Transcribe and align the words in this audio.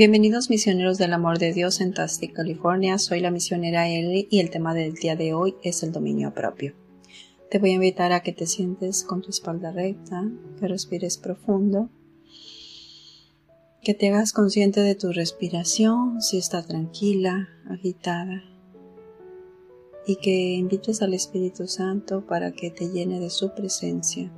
Bienvenidos 0.00 0.48
misioneros 0.48 0.96
del 0.96 1.12
amor 1.12 1.38
de 1.38 1.52
Dios 1.52 1.82
en 1.82 1.92
Tastic, 1.92 2.32
California. 2.32 2.96
Soy 2.96 3.20
la 3.20 3.30
misionera 3.30 3.86
Ellie 3.86 4.28
y 4.30 4.40
el 4.40 4.48
tema 4.48 4.72
del 4.72 4.94
día 4.94 5.14
de 5.14 5.34
hoy 5.34 5.56
es 5.62 5.82
el 5.82 5.92
dominio 5.92 6.32
propio. 6.32 6.72
Te 7.50 7.58
voy 7.58 7.72
a 7.72 7.74
invitar 7.74 8.10
a 8.12 8.22
que 8.22 8.32
te 8.32 8.46
sientes 8.46 9.04
con 9.04 9.20
tu 9.20 9.28
espalda 9.28 9.72
recta, 9.72 10.26
que 10.58 10.68
respires 10.68 11.18
profundo, 11.18 11.90
que 13.82 13.92
te 13.92 14.08
hagas 14.08 14.32
consciente 14.32 14.80
de 14.80 14.94
tu 14.94 15.12
respiración, 15.12 16.22
si 16.22 16.38
está 16.38 16.66
tranquila, 16.66 17.50
agitada, 17.68 18.42
y 20.06 20.16
que 20.16 20.54
invites 20.54 21.02
al 21.02 21.12
Espíritu 21.12 21.66
Santo 21.66 22.26
para 22.26 22.52
que 22.52 22.70
te 22.70 22.88
llene 22.88 23.20
de 23.20 23.28
su 23.28 23.52
presencia, 23.52 24.32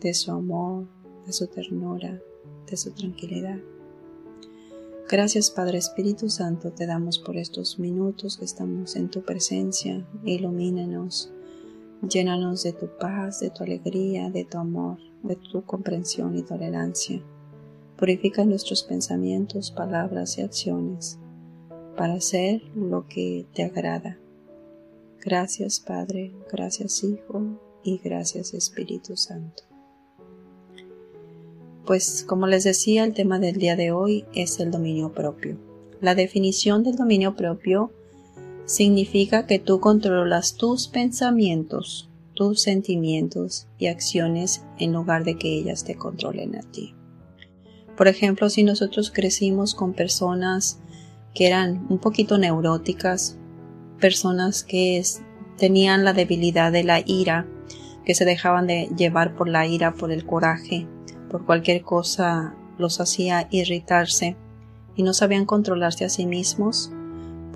de 0.00 0.14
su 0.14 0.32
amor, 0.32 0.88
de 1.26 1.34
su 1.34 1.48
ternura, 1.48 2.18
de 2.66 2.76
su 2.78 2.92
tranquilidad. 2.92 3.58
Gracias 5.10 5.50
Padre 5.50 5.78
Espíritu 5.78 6.30
Santo 6.30 6.70
te 6.70 6.86
damos 6.86 7.18
por 7.18 7.36
estos 7.36 7.80
minutos 7.80 8.36
que 8.36 8.44
estamos 8.44 8.94
en 8.94 9.10
tu 9.10 9.22
presencia. 9.22 10.06
Ilumínanos, 10.22 11.32
llénanos 12.08 12.62
de 12.62 12.72
tu 12.74 12.86
paz, 12.96 13.40
de 13.40 13.50
tu 13.50 13.64
alegría, 13.64 14.30
de 14.30 14.44
tu 14.44 14.58
amor, 14.58 14.98
de 15.24 15.34
tu 15.34 15.64
comprensión 15.64 16.38
y 16.38 16.44
tolerancia. 16.44 17.20
Purifica 17.96 18.44
nuestros 18.44 18.84
pensamientos, 18.84 19.72
palabras 19.72 20.38
y 20.38 20.42
acciones 20.42 21.18
para 21.96 22.14
hacer 22.14 22.62
lo 22.76 23.08
que 23.08 23.46
te 23.52 23.64
agrada. 23.64 24.16
Gracias 25.24 25.80
Padre, 25.80 26.32
gracias 26.52 27.02
Hijo 27.02 27.58
y 27.82 27.98
gracias 27.98 28.54
Espíritu 28.54 29.16
Santo. 29.16 29.69
Pues 31.90 32.22
como 32.24 32.46
les 32.46 32.62
decía, 32.62 33.02
el 33.02 33.14
tema 33.14 33.40
del 33.40 33.56
día 33.56 33.74
de 33.74 33.90
hoy 33.90 34.24
es 34.32 34.60
el 34.60 34.70
dominio 34.70 35.12
propio. 35.12 35.58
La 36.00 36.14
definición 36.14 36.84
del 36.84 36.94
dominio 36.94 37.34
propio 37.34 37.90
significa 38.64 39.44
que 39.44 39.58
tú 39.58 39.80
controlas 39.80 40.54
tus 40.54 40.86
pensamientos, 40.86 42.08
tus 42.34 42.62
sentimientos 42.62 43.66
y 43.76 43.88
acciones 43.88 44.62
en 44.78 44.92
lugar 44.92 45.24
de 45.24 45.36
que 45.36 45.52
ellas 45.52 45.82
te 45.82 45.96
controlen 45.96 46.54
a 46.54 46.60
ti. 46.60 46.94
Por 47.96 48.06
ejemplo, 48.06 48.50
si 48.50 48.62
nosotros 48.62 49.10
crecimos 49.10 49.74
con 49.74 49.92
personas 49.92 50.78
que 51.34 51.48
eran 51.48 51.88
un 51.90 51.98
poquito 51.98 52.38
neuróticas, 52.38 53.36
personas 53.98 54.62
que 54.62 55.02
tenían 55.58 56.04
la 56.04 56.12
debilidad 56.12 56.70
de 56.70 56.84
la 56.84 57.02
ira, 57.04 57.48
que 58.04 58.14
se 58.14 58.24
dejaban 58.24 58.68
de 58.68 58.88
llevar 58.96 59.34
por 59.34 59.48
la 59.48 59.66
ira, 59.66 59.92
por 59.92 60.12
el 60.12 60.24
coraje, 60.24 60.86
por 61.30 61.46
cualquier 61.46 61.82
cosa 61.82 62.54
los 62.78 63.00
hacía 63.00 63.46
irritarse 63.50 64.36
y 64.96 65.02
no 65.02 65.14
sabían 65.14 65.46
controlarse 65.46 66.04
a 66.04 66.08
sí 66.08 66.26
mismos, 66.26 66.90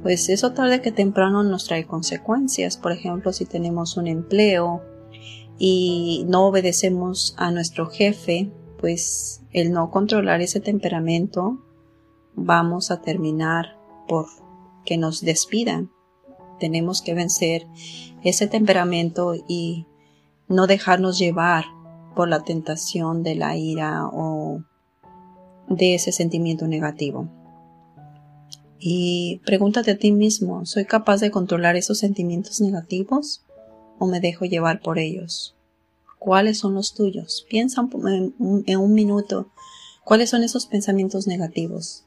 pues 0.03 0.29
eso 0.29 0.53
tarde 0.53 0.81
que 0.81 0.93
temprano 0.93 1.43
nos 1.43 1.65
trae 1.67 1.87
consecuencias. 1.87 2.77
Por 2.77 2.93
ejemplo, 2.93 3.33
si 3.33 3.45
tenemos 3.45 3.97
un 3.97 4.07
empleo 4.07 4.83
y 5.59 6.25
no 6.29 6.47
obedecemos 6.47 7.35
a 7.39 7.51
nuestro 7.51 7.87
jefe, 7.87 8.51
pues 8.79 9.43
el 9.53 9.73
no 9.73 9.91
controlar 9.91 10.41
ese 10.41 10.61
temperamento, 10.61 11.59
vamos 12.35 12.91
a 12.91 13.01
terminar 13.01 13.79
por 14.07 14.27
que 14.85 14.99
nos 14.99 15.23
despidan. 15.23 15.91
Tenemos 16.61 17.03
que 17.03 17.15
vencer 17.15 17.67
ese 18.23 18.47
temperamento 18.47 19.35
y 19.49 19.87
no 20.49 20.67
dejarnos 20.67 21.19
llevar 21.19 21.65
por 22.15 22.29
la 22.29 22.43
tentación 22.43 23.23
de 23.23 23.35
la 23.35 23.57
ira 23.57 24.07
o 24.07 24.63
de 25.69 25.95
ese 25.95 26.13
sentimiento 26.13 26.67
negativo. 26.67 27.29
Y 28.79 29.41
pregúntate 29.47 29.93
a 29.93 29.99
ti 29.99 30.13
mismo, 30.13 30.67
¿soy 30.67 30.85
capaz 30.85 31.21
de 31.21 31.31
controlar 31.31 31.77
esos 31.77 31.99
sentimientos 31.99 32.61
negativos 32.61 33.45
o 33.99 34.07
me 34.07 34.21
dejo 34.21 34.45
llevar 34.45 34.81
por 34.81 34.99
ellos? 34.99 35.57
¿Cuáles 36.19 36.59
son 36.59 36.75
los 36.75 36.95
tuyos? 36.95 37.47
Piensa 37.49 37.87
en 38.67 38.79
un 38.79 38.93
minuto, 38.93 39.49
¿cuáles 40.05 40.31
son 40.31 40.43
esos 40.43 40.67
pensamientos 40.67 41.27
negativos? 41.27 42.05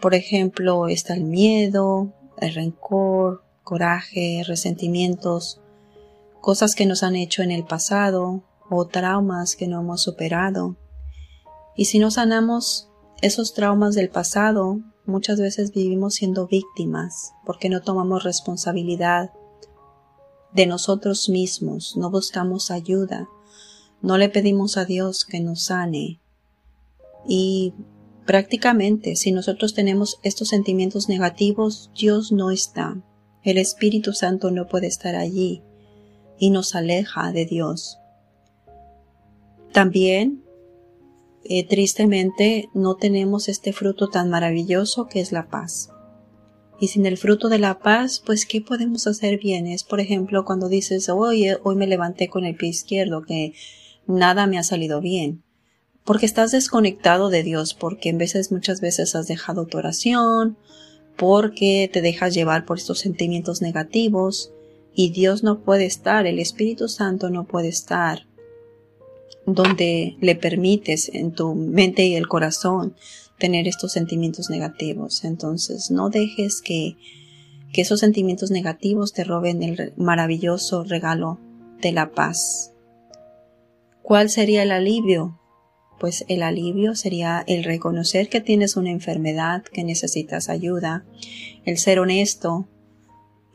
Por 0.00 0.14
ejemplo, 0.14 0.88
está 0.88 1.14
el 1.14 1.24
miedo, 1.24 2.12
el 2.38 2.54
rencor, 2.54 3.42
coraje, 3.62 4.42
resentimientos, 4.46 5.60
cosas 6.40 6.74
que 6.74 6.86
nos 6.86 7.02
han 7.02 7.16
hecho 7.16 7.42
en 7.42 7.50
el 7.50 7.64
pasado, 7.64 8.42
o 8.70 8.86
traumas 8.86 9.56
que 9.56 9.66
no 9.66 9.80
hemos 9.80 10.02
superado. 10.02 10.76
Y 11.76 11.86
si 11.86 11.98
no 11.98 12.10
sanamos 12.10 12.88
esos 13.22 13.54
traumas 13.54 13.94
del 13.94 14.08
pasado, 14.08 14.80
muchas 15.06 15.40
veces 15.40 15.72
vivimos 15.72 16.14
siendo 16.14 16.46
víctimas 16.46 17.32
porque 17.44 17.68
no 17.68 17.80
tomamos 17.80 18.24
responsabilidad 18.24 19.30
de 20.52 20.66
nosotros 20.66 21.28
mismos, 21.28 21.96
no 21.96 22.10
buscamos 22.10 22.70
ayuda, 22.70 23.28
no 24.02 24.18
le 24.18 24.28
pedimos 24.28 24.76
a 24.76 24.84
Dios 24.84 25.24
que 25.24 25.40
nos 25.40 25.64
sane. 25.64 26.20
Y 27.28 27.74
prácticamente 28.24 29.16
si 29.16 29.32
nosotros 29.32 29.74
tenemos 29.74 30.18
estos 30.22 30.48
sentimientos 30.48 31.08
negativos, 31.08 31.90
Dios 31.98 32.32
no 32.32 32.50
está. 32.50 32.96
El 33.42 33.58
Espíritu 33.58 34.12
Santo 34.12 34.50
no 34.50 34.66
puede 34.66 34.86
estar 34.86 35.14
allí 35.14 35.62
y 36.38 36.50
nos 36.50 36.74
aleja 36.74 37.32
de 37.32 37.46
Dios. 37.46 37.98
También, 39.72 40.42
eh, 41.44 41.66
tristemente, 41.66 42.68
no 42.74 42.96
tenemos 42.96 43.48
este 43.48 43.72
fruto 43.72 44.08
tan 44.08 44.30
maravilloso 44.30 45.06
que 45.06 45.20
es 45.20 45.32
la 45.32 45.48
paz. 45.48 45.90
Y 46.78 46.88
sin 46.88 47.06
el 47.06 47.16
fruto 47.16 47.48
de 47.48 47.58
la 47.58 47.78
paz, 47.78 48.22
pues, 48.24 48.44
¿qué 48.44 48.60
podemos 48.60 49.06
hacer 49.06 49.38
bien? 49.38 49.66
Es, 49.66 49.84
por 49.84 50.00
ejemplo, 50.00 50.44
cuando 50.44 50.68
dices, 50.68 51.08
oye, 51.08 51.56
hoy 51.62 51.76
me 51.76 51.86
levanté 51.86 52.28
con 52.28 52.44
el 52.44 52.56
pie 52.56 52.68
izquierdo, 52.68 53.22
que 53.22 53.54
nada 54.06 54.46
me 54.46 54.58
ha 54.58 54.62
salido 54.62 55.00
bien. 55.00 55.42
Porque 56.04 56.26
estás 56.26 56.52
desconectado 56.52 57.30
de 57.30 57.42
Dios, 57.42 57.74
porque 57.74 58.10
en 58.10 58.18
veces, 58.18 58.52
muchas 58.52 58.80
veces 58.80 59.14
has 59.14 59.26
dejado 59.26 59.66
tu 59.66 59.78
oración, 59.78 60.58
porque 61.16 61.88
te 61.90 62.02
dejas 62.02 62.34
llevar 62.34 62.66
por 62.66 62.76
estos 62.76 62.98
sentimientos 62.98 63.62
negativos, 63.62 64.52
y 64.94 65.10
Dios 65.10 65.42
no 65.42 65.60
puede 65.60 65.86
estar, 65.86 66.26
el 66.26 66.38
Espíritu 66.38 66.88
Santo 66.88 67.30
no 67.30 67.44
puede 67.44 67.68
estar 67.68 68.26
donde 69.46 70.16
le 70.20 70.34
permites 70.34 71.08
en 71.12 71.32
tu 71.32 71.54
mente 71.54 72.04
y 72.04 72.14
el 72.16 72.28
corazón 72.28 72.96
tener 73.38 73.68
estos 73.68 73.92
sentimientos 73.92 74.50
negativos. 74.50 75.24
Entonces, 75.24 75.90
no 75.90 76.10
dejes 76.10 76.62
que, 76.62 76.96
que 77.72 77.82
esos 77.82 78.00
sentimientos 78.00 78.50
negativos 78.50 79.12
te 79.12 79.24
roben 79.24 79.62
el 79.62 79.92
maravilloso 79.96 80.84
regalo 80.84 81.38
de 81.80 81.92
la 81.92 82.10
paz. 82.10 82.72
¿Cuál 84.02 84.30
sería 84.30 84.62
el 84.62 84.72
alivio? 84.72 85.40
Pues 85.98 86.24
el 86.28 86.42
alivio 86.42 86.94
sería 86.94 87.42
el 87.46 87.64
reconocer 87.64 88.28
que 88.28 88.40
tienes 88.40 88.76
una 88.76 88.90
enfermedad, 88.90 89.62
que 89.62 89.82
necesitas 89.82 90.48
ayuda, 90.48 91.04
el 91.64 91.78
ser 91.78 91.98
honesto, 91.98 92.68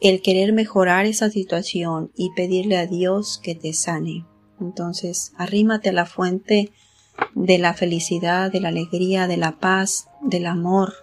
el 0.02 0.22
querer 0.22 0.52
mejorar 0.52 1.06
esa 1.06 1.30
situación 1.30 2.12
y 2.16 2.31
pedirle 2.36 2.78
a 2.78 2.88
Dios 2.88 3.40
que 3.42 3.54
te 3.54 3.74
sane. 3.74 4.26
Entonces, 4.62 5.34
arrímate 5.38 5.90
a 5.90 5.94
la 5.94 6.06
fuente 6.06 6.72
de 7.36 7.58
la 7.58 7.74
felicidad, 7.74 8.52
de 8.52 8.62
la 8.62 8.70
alegría, 8.70 9.28
de 9.28 9.38
la 9.38 9.58
paz, 9.60 10.08
del 10.22 10.46
amor, 10.46 10.94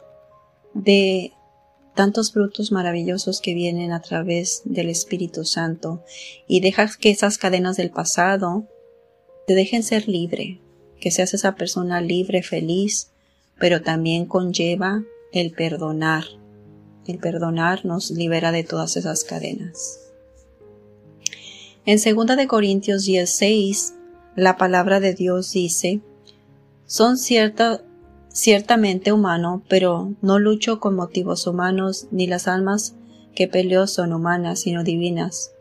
de 0.75 1.33
tantos 1.95 2.33
frutos 2.33 2.71
maravillosos 2.71 3.41
que 3.41 3.55
vienen 3.55 3.93
a 3.93 4.01
través 4.01 4.63
del 4.65 4.89
Espíritu 4.89 5.45
Santo 5.45 6.05
y 6.47 6.61
dejas 6.61 6.97
que 6.97 7.11
esas 7.11 7.39
cadenas 7.39 7.77
del 7.77 7.91
pasado 7.91 8.69
te 9.49 9.55
dejen 9.55 9.83
ser 9.83 10.09
libre, 10.09 10.61
que 11.01 11.11
seas 11.11 11.35
esa 11.35 11.57
persona 11.57 12.01
libre, 12.01 12.43
feliz, 12.43 13.11
pero 13.59 13.83
también 13.83 14.27
conlleva 14.27 15.03
el 15.33 15.51
perdonar. 15.53 16.25
El 17.07 17.19
perdonar 17.19 17.84
nos 17.84 18.11
libera 18.11 18.53
de 18.53 18.63
todas 18.63 18.97
esas 18.97 19.25
cadenas. 19.25 20.08
En 21.91 21.97
2 21.97 22.37
de 22.37 22.47
Corintios 22.47 23.05
16, 23.07 23.95
la 24.37 24.59
palabra 24.59 25.01
de 25.01 25.15
Dios 25.15 25.53
dice, 25.53 26.03
son 26.85 27.17
cierta, 27.17 27.83
ciertamente 28.29 29.11
humano, 29.11 29.63
pero 29.71 30.13
no 30.21 30.39
lucho 30.39 30.81
con 30.81 30.95
motivos 30.95 31.47
humanos, 31.47 32.07
ni 32.11 32.27
las 32.27 32.47
almas 32.47 32.95
que 33.35 33.49
peleo 33.49 33.87
son 33.87 34.13
humanas, 34.13 34.61
sino 34.61 34.85
divinas. 34.85 35.55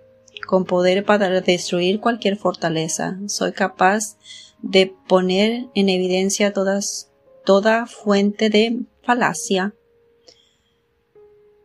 Con 0.45 0.65
poder 0.65 1.05
para 1.05 1.29
destruir 1.39 2.01
cualquier 2.01 2.35
fortaleza, 2.35 3.17
soy 3.27 3.53
capaz 3.53 4.17
de 4.61 4.93
poner 5.07 5.67
en 5.75 5.87
evidencia 5.87 6.51
todas, 6.51 7.09
toda 7.45 7.85
fuente 7.85 8.49
de 8.49 8.81
falacia 9.01 9.73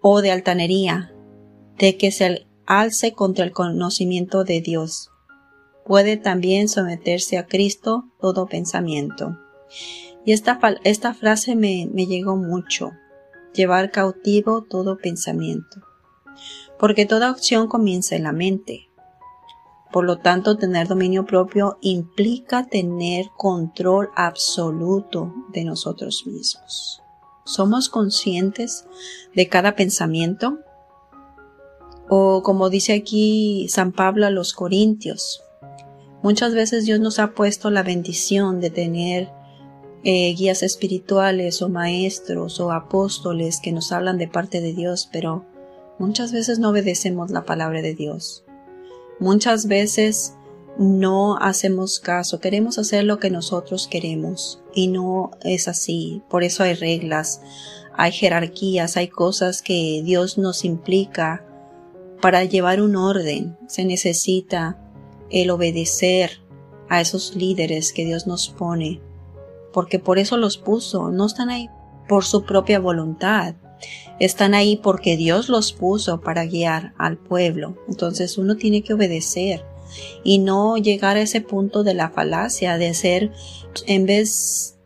o 0.01 0.23
de 0.23 0.31
altanería, 0.31 1.13
de 1.79 1.97
que 1.97 2.13
se 2.13 2.47
alce 2.67 3.13
contra 3.13 3.45
el 3.45 3.53
conocimiento 3.53 4.45
de 4.45 4.61
Dios. 4.61 5.11
Puede 5.85 6.17
también 6.17 6.69
someterse 6.69 7.39
a 7.39 7.47
Cristo 7.47 8.05
todo 8.21 8.47
pensamiento. 8.47 9.39
Y 10.25 10.33
esta, 10.33 10.61
esta 10.85 11.15
frase 11.15 11.57
me, 11.57 11.89
me 11.93 12.07
llegó 12.07 12.37
mucho. 12.37 12.93
Llevar 13.55 13.91
cautivo 13.91 14.63
todo 14.63 14.99
pensamiento. 14.99 15.83
Porque 16.79 17.07
toda 17.07 17.29
acción 17.29 17.67
comienza 17.67 18.17
en 18.17 18.23
la 18.23 18.33
mente. 18.33 18.89
Por 19.93 20.05
lo 20.05 20.19
tanto, 20.19 20.57
tener 20.57 20.89
dominio 20.89 21.27
propio 21.27 21.77
implica 21.83 22.67
tener 22.67 23.27
control 23.37 24.09
absoluto 24.17 25.35
de 25.53 25.65
nosotros 25.65 26.25
mismos. 26.27 27.03
¿Somos 27.45 27.89
conscientes 27.89 28.87
de 29.35 29.49
cada 29.49 29.75
pensamiento? 29.75 30.61
O 32.09 32.43
como 32.43 32.71
dice 32.71 32.93
aquí 32.93 33.67
San 33.69 33.93
Pablo 33.93 34.27
a 34.27 34.31
los 34.31 34.53
Corintios, 34.53 35.43
muchas 36.23 36.55
veces 36.55 36.85
Dios 36.85 37.01
nos 37.01 37.19
ha 37.19 37.33
puesto 37.35 37.71
la 37.71 37.83
bendición 37.83 38.61
de 38.61 38.71
tener 38.71 39.31
eh, 40.05 40.35
guías 40.35 40.63
espirituales 40.63 41.63
o 41.63 41.69
maestros 41.69 42.59
o 42.59 42.73
apóstoles 42.73 43.61
que 43.63 43.71
nos 43.71 43.93
hablan 43.93 44.19
de 44.19 44.27
parte 44.27 44.61
de 44.61 44.73
Dios, 44.73 45.09
pero 45.13 45.45
muchas 45.99 46.33
veces 46.33 46.59
no 46.59 46.71
obedecemos 46.71 47.31
la 47.31 47.45
palabra 47.45 47.83
de 47.83 47.95
Dios. 47.95 48.45
Muchas 49.21 49.69
veces 49.69 50.35
no 50.79 51.37
hacemos 51.37 52.01
caso, 52.01 52.41
queremos 52.41 52.79
hacer 52.79 53.05
lo 53.05 53.19
que 53.19 53.31
nosotros 53.31 53.87
queremos 53.87 54.61
y 54.75 54.89
no 54.89 55.31
es 55.43 55.69
así. 55.69 56.23
Por 56.29 56.43
eso 56.43 56.65
hay 56.65 56.75
reglas, 56.75 57.41
hay 57.95 58.11
jerarquías, 58.11 58.97
hay 58.97 59.09
cosas 59.09 59.63
que 59.63 60.03
Dios 60.05 60.39
nos 60.39 60.65
implica 60.65 61.47
para 62.23 62.45
llevar 62.45 62.81
un 62.81 62.97
orden. 62.97 63.59
Se 63.67 63.85
necesita 63.85 64.79
el 65.29 65.51
obedecer 65.51 66.41
a 66.89 67.01
esos 67.03 67.35
líderes 67.35 67.93
que 67.93 68.05
Dios 68.07 68.27
nos 68.27 68.49
pone, 68.49 69.03
porque 69.73 69.99
por 69.99 70.19
eso 70.19 70.37
los 70.39 70.57
puso, 70.57 71.11
no 71.11 71.27
están 71.27 71.51
ahí 71.51 71.69
por 72.09 72.25
su 72.25 72.45
propia 72.45 72.79
voluntad, 72.79 73.57
están 74.21 74.55
ahí 74.55 74.79
porque 74.83 75.17
Dios 75.17 75.49
los 75.49 75.73
puso 75.73 76.21
para 76.21 76.45
guiar 76.47 76.95
al 76.97 77.19
pueblo. 77.19 77.77
Entonces 77.89 78.39
uno 78.39 78.57
tiene 78.57 78.83
que 78.83 78.95
obedecer 78.95 79.65
y 80.23 80.39
no 80.39 80.77
llegar 80.77 81.17
a 81.17 81.23
ese 81.23 81.41
punto 81.41 81.83
de 81.83 81.95
la 81.95 82.11
falacia 82.11 82.79
de 82.79 82.95
ser, 82.95 83.33
en 83.87 84.07
vez 84.07 84.79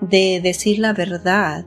de 0.00 0.40
decir 0.42 0.78
la 0.78 0.92
verdad, 0.92 1.64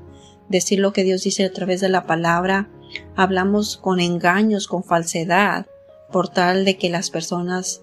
decir 0.54 0.80
lo 0.80 0.94
que 0.94 1.04
Dios 1.04 1.24
dice 1.24 1.44
a 1.44 1.52
través 1.52 1.82
de 1.82 1.90
la 1.90 2.06
palabra, 2.06 2.70
hablamos 3.16 3.76
con 3.76 4.00
engaños, 4.00 4.68
con 4.68 4.84
falsedad, 4.84 5.66
por 6.12 6.30
tal 6.30 6.64
de 6.64 6.78
que 6.78 6.90
las 6.90 7.10
personas 7.10 7.82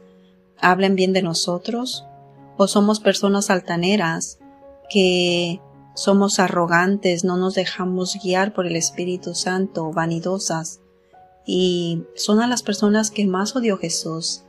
hablen 0.58 0.94
bien 0.94 1.12
de 1.12 1.22
nosotros, 1.22 2.06
o 2.56 2.68
somos 2.68 3.00
personas 3.00 3.50
altaneras 3.50 4.38
que 4.88 5.60
somos 5.94 6.38
arrogantes, 6.38 7.24
no 7.24 7.36
nos 7.36 7.54
dejamos 7.54 8.16
guiar 8.22 8.54
por 8.54 8.66
el 8.66 8.76
Espíritu 8.76 9.34
Santo, 9.34 9.90
vanidosas. 9.92 10.80
Y 11.46 12.04
son 12.14 12.40
a 12.40 12.46
las 12.46 12.62
personas 12.62 13.10
que 13.10 13.26
más 13.26 13.56
odió 13.56 13.76
Jesús. 13.76 14.44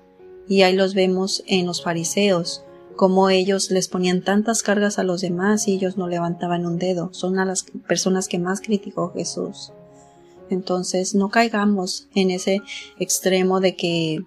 Y 0.47 0.62
ahí 0.62 0.75
los 0.75 0.94
vemos 0.94 1.44
en 1.47 1.65
los 1.65 1.83
fariseos, 1.83 2.63
como 3.01 3.31
ellos 3.31 3.71
les 3.71 3.88
ponían 3.88 4.21
tantas 4.21 4.62
cargas 4.62 5.00
a 5.00 5.03
los 5.03 5.21
demás 5.21 5.68
y 5.68 5.74
ellos 5.74 5.98
no 5.98 6.07
levantaban 6.07 6.68
un 6.68 6.77
dedo. 6.77 7.12
Son 7.13 7.39
a 7.39 7.45
las 7.45 7.65
personas 7.88 8.27
que 8.27 8.38
más 8.38 8.62
criticó 8.62 9.12
Jesús. 9.12 9.74
Entonces 10.51 11.15
no 11.15 11.30
caigamos 11.30 12.07
en 12.13 12.30
ese 12.30 12.62
extremo 13.00 13.59
de 13.59 13.75
que 13.75 14.19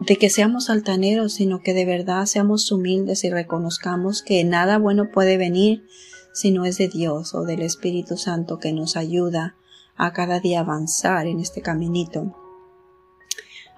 de 0.00 0.16
que 0.16 0.28
seamos 0.28 0.68
altaneros, 0.68 1.32
sino 1.32 1.62
que 1.62 1.72
de 1.72 1.86
verdad 1.86 2.26
seamos 2.26 2.70
humildes 2.70 3.24
y 3.24 3.30
reconozcamos 3.30 4.20
que 4.22 4.44
nada 4.44 4.76
bueno 4.76 5.10
puede 5.10 5.38
venir 5.38 5.86
si 6.34 6.50
no 6.50 6.66
es 6.66 6.76
de 6.76 6.88
Dios 6.88 7.34
o 7.34 7.44
del 7.44 7.62
Espíritu 7.62 8.18
Santo 8.18 8.58
que 8.58 8.74
nos 8.74 8.98
ayuda 8.98 9.56
a 9.96 10.12
cada 10.12 10.40
día 10.40 10.60
avanzar 10.60 11.26
en 11.26 11.40
este 11.40 11.62
caminito. 11.62 12.47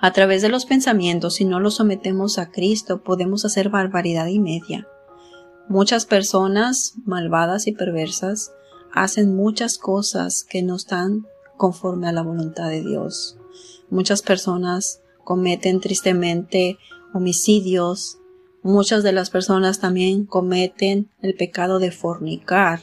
A 0.02 0.12
través 0.12 0.40
de 0.40 0.48
los 0.48 0.64
pensamientos, 0.64 1.34
si 1.34 1.44
no 1.44 1.60
los 1.60 1.74
sometemos 1.74 2.38
a 2.38 2.50
Cristo, 2.50 3.02
podemos 3.02 3.44
hacer 3.44 3.68
barbaridad 3.68 4.28
y 4.28 4.38
media. 4.38 4.88
Muchas 5.68 6.06
personas 6.06 6.94
malvadas 7.04 7.66
y 7.66 7.72
perversas 7.72 8.50
hacen 8.92 9.36
muchas 9.36 9.76
cosas 9.76 10.42
que 10.42 10.62
no 10.62 10.76
están 10.76 11.26
conforme 11.58 12.08
a 12.08 12.12
la 12.12 12.22
voluntad 12.22 12.70
de 12.70 12.80
Dios. 12.80 13.36
Muchas 13.90 14.22
personas 14.22 15.02
cometen 15.22 15.80
tristemente 15.80 16.78
homicidios. 17.12 18.16
Muchas 18.62 19.02
de 19.02 19.12
las 19.12 19.28
personas 19.28 19.80
también 19.80 20.24
cometen 20.24 21.10
el 21.20 21.34
pecado 21.34 21.78
de 21.78 21.90
fornicar, 21.90 22.80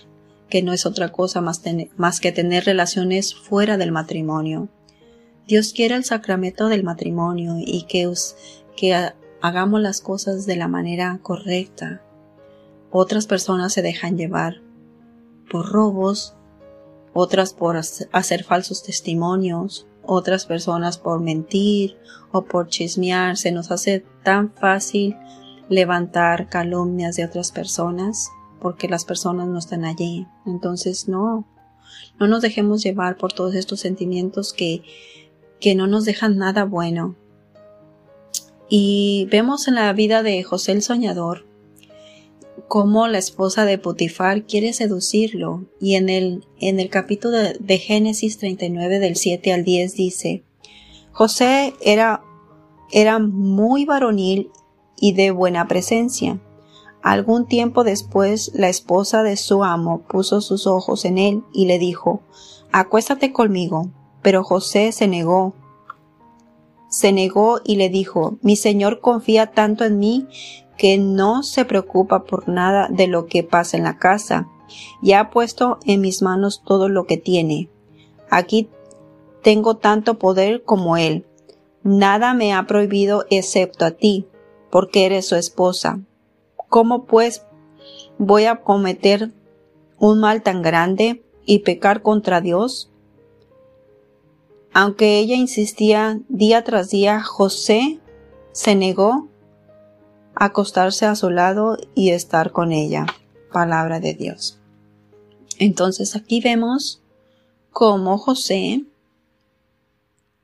que 0.50 0.62
no 0.62 0.72
es 0.72 0.86
otra 0.86 1.12
cosa 1.12 1.42
más, 1.42 1.64
más 1.98 2.20
que 2.20 2.32
tener 2.32 2.66
relaciones 2.66 3.34
fuera 3.34 3.78
del 3.78 3.92
matrimonio. 3.92 4.70
Dios 5.48 5.72
quiere 5.72 5.96
el 5.96 6.04
sacramento 6.04 6.68
del 6.68 6.84
matrimonio 6.84 7.56
y 7.58 7.84
que, 7.84 8.12
que 8.76 9.12
hagamos 9.42 9.80
las 9.80 10.02
cosas 10.02 10.46
de 10.46 10.58
la 10.58 10.68
manera 10.68 11.18
correcta. 11.24 12.02
Otras 12.92 13.28
personas 13.28 13.72
se 13.72 13.82
dejan 13.82 14.18
llevar 14.18 14.62
por 15.50 15.72
robos, 15.72 16.36
otras 17.14 17.54
por 17.54 17.78
hacer 17.78 18.44
falsos 18.44 18.84
testimonios, 18.84 19.88
otras 20.04 20.46
personas 20.46 20.98
por 20.98 21.22
mentir 21.22 21.98
o 22.34 22.44
por 22.44 22.68
chismear. 22.68 23.38
Se 23.38 23.54
nos 23.54 23.72
hace 23.72 24.04
tan 24.24 24.52
fácil 24.52 25.16
levantar 25.70 26.50
calumnias 26.50 27.16
de 27.16 27.24
otras 27.24 27.54
personas 27.54 28.30
porque 28.60 28.90
las 28.90 29.06
personas 29.06 29.48
no 29.48 29.60
están 29.60 29.86
allí. 29.86 30.28
Entonces 30.46 31.08
no, 31.08 31.48
no 32.20 32.28
nos 32.28 32.42
dejemos 32.42 32.84
llevar 32.84 33.16
por 33.16 33.32
todos 33.32 33.56
estos 33.56 33.80
sentimientos 33.80 34.52
que, 34.52 34.84
que 35.60 35.76
no 35.76 35.88
nos 35.88 36.06
dejan 36.06 36.38
nada 36.38 36.66
bueno. 36.66 37.16
Y 38.70 39.28
vemos 39.32 39.68
en 39.68 39.76
la 39.76 39.92
vida 39.94 40.24
de 40.24 40.44
José 40.44 40.74
el 40.74 40.82
Soñador 40.82 41.48
cómo 42.68 43.08
la 43.08 43.18
esposa 43.18 43.66
de 43.66 43.78
Potifar 43.78 44.44
quiere 44.44 44.74
seducirlo 44.74 45.66
y 45.80 45.96
en 45.96 46.10
el, 46.10 46.46
en 46.60 46.80
el 46.80 46.90
capítulo 46.90 47.38
de, 47.38 47.78
Génesis 47.78 48.38
39 48.38 49.00
del 49.00 49.16
7 49.16 49.54
al 49.54 49.64
10 49.64 49.96
dice, 49.96 50.44
José 51.12 51.74
era, 51.82 52.24
era 52.92 53.20
muy 53.20 53.86
varonil 53.86 54.50
y 55.00 55.14
de 55.14 55.32
buena 55.32 55.68
presencia. 55.68 56.42
Algún 57.04 57.48
tiempo 57.48 57.84
después 57.84 58.52
la 58.54 58.70
esposa 58.70 59.24
de 59.24 59.38
su 59.38 59.64
amo 59.64 60.02
puso 60.10 60.42
sus 60.42 60.68
ojos 60.68 61.06
en 61.06 61.18
él 61.18 61.44
y 61.54 61.66
le 61.66 61.80
dijo, 61.80 62.22
Acuéstate 62.72 63.32
conmigo. 63.32 63.90
Pero 64.22 64.44
José 64.44 64.92
se 64.92 65.08
negó. 65.08 65.54
Se 66.90 67.12
negó 67.12 67.60
y 67.64 67.76
le 67.76 67.90
dijo, 67.90 68.38
Mi 68.42 68.56
señor 68.56 69.00
confía 69.00 69.52
tanto 69.52 69.84
en 69.86 70.00
mí 70.00 70.28
que 70.78 70.98
no 70.98 71.44
se 71.44 71.66
preocupa 71.66 72.24
por 72.24 72.48
nada 72.48 72.88
de 72.90 73.08
lo 73.08 73.26
que 73.26 73.44
pasa 73.44 73.78
en 73.78 73.84
la 73.84 73.98
casa, 73.98 74.48
y 75.02 75.14
ha 75.14 75.30
puesto 75.32 75.80
en 75.86 76.02
mis 76.02 76.22
manos 76.22 76.62
todo 76.66 76.88
lo 76.88 77.06
que 77.06 77.18
tiene. 77.18 77.70
Aquí 78.30 78.70
tengo 79.42 79.78
tanto 79.78 80.20
poder 80.20 80.64
como 80.64 80.98
él. 80.98 81.26
Nada 81.84 82.34
me 82.34 82.54
ha 82.54 82.68
prohibido 82.68 83.26
excepto 83.30 83.86
a 83.86 83.92
ti, 83.92 84.28
porque 84.70 85.06
eres 85.06 85.28
su 85.28 85.36
esposa. 85.36 86.00
¿Cómo 86.70 87.06
pues 87.06 87.46
voy 88.18 88.46
a 88.46 88.58
cometer 88.58 89.32
un 89.98 90.20
mal 90.20 90.44
tan 90.44 90.62
grande 90.62 91.24
y 91.46 91.60
pecar 91.60 92.02
contra 92.02 92.42
Dios? 92.42 92.92
Aunque 94.74 95.20
ella 95.20 95.36
insistía 95.36 96.20
día 96.30 96.64
tras 96.64 96.90
día, 96.90 97.22
José 97.22 98.00
se 98.52 98.76
negó 98.76 99.30
acostarse 100.36 101.06
a 101.06 101.16
su 101.16 101.30
lado 101.30 101.78
y 101.96 102.12
estar 102.12 102.52
con 102.52 102.72
ella. 102.72 103.06
Palabra 103.52 104.00
de 104.00 104.14
Dios. 104.14 104.60
Entonces 105.58 106.16
aquí 106.16 106.42
vemos 106.42 107.02
cómo 107.72 108.18
José 108.18 108.86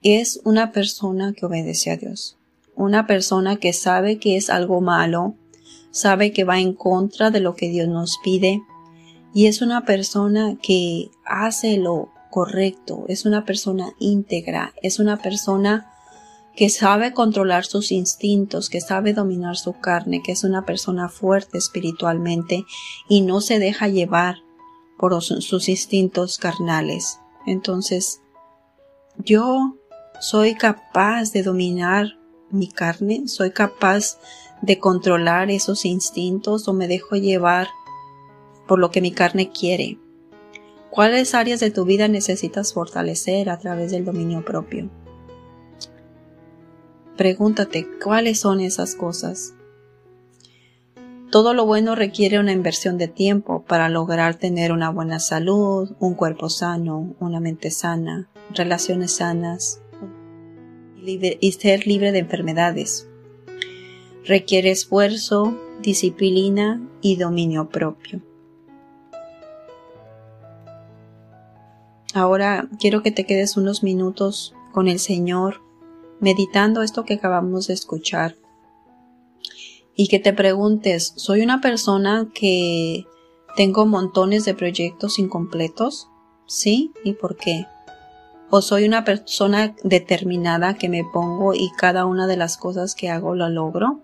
es 0.01 0.41
una 0.43 0.71
persona 0.71 1.33
que 1.33 1.45
obedece 1.45 1.91
a 1.91 1.97
Dios, 1.97 2.37
una 2.75 3.07
persona 3.07 3.57
que 3.57 3.73
sabe 3.73 4.19
que 4.19 4.35
es 4.35 4.49
algo 4.49 4.81
malo, 4.81 5.35
sabe 5.91 6.33
que 6.33 6.43
va 6.43 6.59
en 6.59 6.73
contra 6.73 7.29
de 7.29 7.39
lo 7.39 7.55
que 7.55 7.69
Dios 7.69 7.87
nos 7.87 8.17
pide 8.23 8.61
y 9.33 9.47
es 9.47 9.61
una 9.61 9.85
persona 9.85 10.57
que 10.61 11.09
hace 11.25 11.77
lo 11.77 12.09
correcto, 12.33 13.05
es 13.09 13.25
una 13.25 13.45
persona 13.45 13.93
íntegra, 13.99 14.73
es 14.81 14.97
una 14.97 15.17
persona 15.17 15.93
que 16.55 16.69
sabe 16.69 17.13
controlar 17.13 17.63
sus 17.63 17.91
instintos, 17.91 18.71
que 18.71 18.81
sabe 18.81 19.13
dominar 19.13 19.55
su 19.55 19.73
carne, 19.73 20.23
que 20.23 20.31
es 20.31 20.43
una 20.43 20.65
persona 20.65 21.09
fuerte 21.09 21.59
espiritualmente 21.59 22.65
y 23.07 23.21
no 23.21 23.39
se 23.39 23.59
deja 23.59 23.87
llevar 23.87 24.37
por 24.97 25.21
sus 25.21 25.69
instintos 25.69 26.39
carnales. 26.39 27.19
Entonces, 27.45 28.21
yo 29.19 29.75
soy 30.19 30.55
capaz 30.55 31.33
de 31.33 31.43
dominar 31.43 32.17
mi 32.49 32.67
carne, 32.67 33.27
soy 33.27 33.51
capaz 33.51 34.17
de 34.63 34.79
controlar 34.79 35.51
esos 35.51 35.85
instintos 35.85 36.67
o 36.67 36.73
me 36.73 36.87
dejo 36.87 37.15
llevar 37.15 37.67
por 38.67 38.79
lo 38.79 38.89
que 38.89 39.01
mi 39.01 39.11
carne 39.11 39.51
quiere? 39.51 39.99
¿Cuáles 40.93 41.33
áreas 41.33 41.59
de 41.59 41.71
tu 41.71 41.85
vida 41.85 42.07
necesitas 42.07 42.71
fortalecer 42.71 43.49
a 43.49 43.57
través 43.57 43.91
del 43.91 44.05
dominio 44.05 44.45
propio? 44.45 44.91
Pregúntate, 47.17 47.87
¿cuáles 47.99 48.39
son 48.39 48.59
esas 48.59 48.93
cosas? 48.93 49.55
Todo 51.31 51.55
lo 51.55 51.65
bueno 51.65 51.95
requiere 51.95 52.37
una 52.37 52.51
inversión 52.51 52.99
de 52.99 53.07
tiempo 53.07 53.63
para 53.63 53.89
lograr 53.89 54.35
tener 54.35 54.71
una 54.71 54.91
buena 54.91 55.19
salud, 55.19 55.95
un 55.99 56.13
cuerpo 56.13 56.47
sano, 56.47 57.15
una 57.19 57.39
mente 57.39 57.71
sana, 57.71 58.29
relaciones 58.53 59.13
sanas 59.13 59.81
y 61.01 61.51
ser 61.53 61.87
libre 61.87 62.11
de 62.11 62.19
enfermedades. 62.19 63.07
Requiere 64.25 64.69
esfuerzo, 64.69 65.57
disciplina 65.81 66.87
y 67.01 67.15
dominio 67.15 67.67
propio. 67.69 68.21
Ahora 72.13 72.69
quiero 72.79 73.01
que 73.01 73.11
te 73.11 73.25
quedes 73.25 73.57
unos 73.57 73.81
minutos 73.81 74.53
con 74.71 74.87
el 74.87 74.99
Señor 74.99 75.61
meditando 76.19 76.83
esto 76.83 77.05
que 77.05 77.15
acabamos 77.15 77.67
de 77.67 77.73
escuchar 77.73 78.35
y 79.95 80.07
que 80.07 80.19
te 80.19 80.31
preguntes, 80.31 81.13
¿soy 81.15 81.41
una 81.41 81.59
persona 81.59 82.29
que 82.33 83.05
tengo 83.55 83.85
montones 83.85 84.45
de 84.45 84.53
proyectos 84.53 85.17
incompletos? 85.17 86.07
¿Sí? 86.47 86.91
¿Y 87.03 87.13
por 87.13 87.35
qué? 87.35 87.65
¿O 88.49 88.61
soy 88.61 88.85
una 88.85 89.05
persona 89.05 89.75
determinada 89.83 90.75
que 90.75 90.89
me 90.89 91.03
pongo 91.03 91.55
y 91.55 91.71
cada 91.77 92.05
una 92.05 92.27
de 92.27 92.37
las 92.37 92.57
cosas 92.57 92.93
que 92.93 93.09
hago 93.09 93.33
lo 93.33 93.49
logro? 93.49 94.01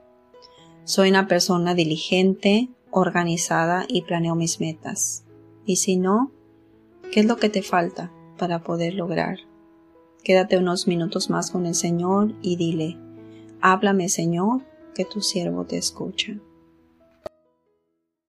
¿Soy 0.83 1.09
una 1.09 1.27
persona 1.27 1.75
diligente, 1.75 2.69
organizada 2.89 3.85
y 3.87 4.01
planeo 4.01 4.33
mis 4.33 4.59
metas? 4.59 5.25
Y 5.65 5.75
si 5.75 5.97
no, 5.97 6.31
¿qué 7.11 7.21
es 7.21 7.25
lo 7.25 7.37
que 7.37 7.49
te 7.49 7.61
falta 7.61 8.11
para 8.37 8.63
poder 8.63 8.93
lograr? 8.93 9.39
Quédate 10.23 10.57
unos 10.57 10.87
minutos 10.87 11.29
más 11.29 11.51
con 11.51 11.65
el 11.65 11.75
Señor 11.75 12.33
y 12.41 12.57
dile, 12.57 12.97
háblame 13.61 14.09
Señor, 14.09 14.61
que 14.93 15.05
tu 15.05 15.21
siervo 15.21 15.65
te 15.65 15.77
escucha. 15.77 16.33